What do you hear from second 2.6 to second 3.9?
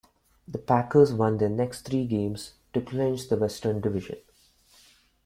to clinch the Western